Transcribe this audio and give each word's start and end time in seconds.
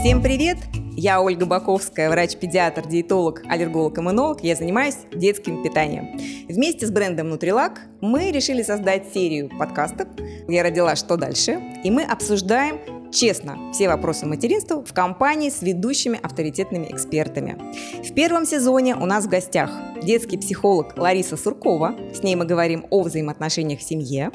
Всем 0.00 0.22
привет! 0.22 0.56
Я 0.96 1.20
Ольга 1.20 1.44
Баковская, 1.46 2.08
врач-педиатр, 2.08 2.88
диетолог, 2.88 3.42
аллерголог-иммунолог. 3.48 4.40
Я 4.42 4.56
занимаюсь 4.56 4.96
детским 5.12 5.62
питанием. 5.62 6.18
Вместе 6.48 6.86
с 6.86 6.90
брендом 6.90 7.32
Nutrilak 7.32 7.78
мы 8.00 8.30
решили 8.30 8.62
создать 8.62 9.12
серию 9.12 9.50
подкастов 9.58 10.08
«Я 10.48 10.62
родила. 10.62 10.96
Что 10.96 11.16
дальше?» 11.16 11.60
И 11.84 11.90
мы 11.90 12.04
обсуждаем 12.04 12.78
честно 13.12 13.72
все 13.72 13.88
вопросы 13.88 14.26
материнства 14.26 14.82
в 14.82 14.92
компании 14.92 15.50
с 15.50 15.60
ведущими 15.62 16.18
авторитетными 16.22 16.86
экспертами. 16.86 17.58
В 18.02 18.14
первом 18.14 18.46
сезоне 18.46 18.96
у 18.96 19.04
нас 19.04 19.26
в 19.26 19.28
гостях 19.28 19.70
детский 20.02 20.38
психолог 20.38 20.96
Лариса 20.96 21.36
Суркова. 21.36 21.94
С 22.14 22.22
ней 22.22 22.36
мы 22.36 22.46
говорим 22.46 22.86
о 22.90 23.02
взаимоотношениях 23.02 23.80
в 23.80 23.82
семье. 23.82 24.30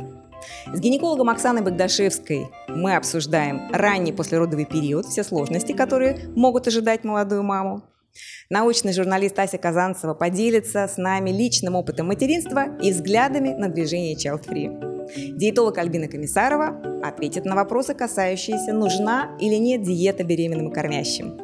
С 0.73 0.79
гинекологом 0.79 1.29
Оксаной 1.29 1.61
Богдашевской 1.61 2.47
мы 2.67 2.95
обсуждаем 2.95 3.69
ранний 3.71 4.11
послеродовый 4.11 4.65
период, 4.65 5.05
все 5.05 5.23
сложности, 5.23 5.71
которые 5.71 6.29
могут 6.35 6.67
ожидать 6.67 7.03
молодую 7.03 7.43
маму. 7.43 7.83
Научный 8.49 8.93
журналист 8.93 9.37
Ася 9.37 9.57
Казанцева 9.57 10.13
поделится 10.13 10.87
с 10.87 10.97
нами 10.97 11.29
личным 11.29 11.75
опытом 11.75 12.07
материнства 12.07 12.77
и 12.81 12.91
взглядами 12.91 13.49
на 13.49 13.69
движение 13.69 14.15
Child 14.15 14.47
Free. 14.47 15.37
Диетолог 15.37 15.77
Альбина 15.77 16.07
Комиссарова 16.07 17.01
ответит 17.03 17.45
на 17.45 17.55
вопросы, 17.55 17.93
касающиеся, 17.93 18.73
нужна 18.73 19.37
или 19.39 19.55
нет 19.55 19.83
диета 19.83 20.23
беременным 20.23 20.69
и 20.69 20.73
кормящим. 20.73 21.37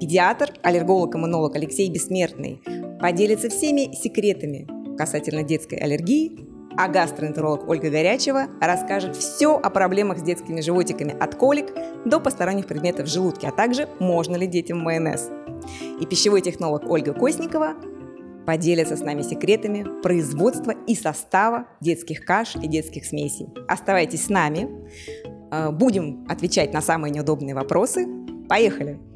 Педиатр, 0.00 0.52
аллерголог-иммунолог 0.62 1.54
Алексей 1.54 1.90
Бессмертный 1.90 2.60
поделится 3.00 3.50
всеми 3.50 3.94
секретами 3.94 4.66
касательно 4.96 5.42
детской 5.42 5.76
аллергии 5.76 6.53
а 6.76 6.88
гастроэнтеролог 6.88 7.68
Ольга 7.68 7.90
Горячева 7.90 8.46
расскажет 8.60 9.16
все 9.16 9.56
о 9.56 9.70
проблемах 9.70 10.18
с 10.18 10.22
детскими 10.22 10.60
животиками 10.60 11.16
от 11.18 11.34
колик 11.34 11.72
до 12.04 12.20
посторонних 12.20 12.66
предметов 12.66 13.06
в 13.06 13.12
желудке, 13.12 13.48
а 13.48 13.52
также 13.52 13.88
можно 13.98 14.36
ли 14.36 14.46
детям 14.46 14.78
майонез. 14.80 15.30
И 16.00 16.06
пищевой 16.06 16.40
технолог 16.40 16.88
Ольга 16.88 17.12
Косникова 17.12 17.74
поделится 18.46 18.96
с 18.96 19.00
нами 19.00 19.22
секретами 19.22 19.86
производства 20.02 20.72
и 20.86 20.94
состава 20.94 21.66
детских 21.80 22.24
каш 22.24 22.56
и 22.56 22.68
детских 22.68 23.06
смесей. 23.06 23.48
Оставайтесь 23.68 24.26
с 24.26 24.28
нами, 24.28 24.68
э, 25.50 25.70
будем 25.70 26.26
отвечать 26.28 26.72
на 26.72 26.82
самые 26.82 27.10
неудобные 27.10 27.54
вопросы. 27.54 28.06
Поехали! 28.48 29.13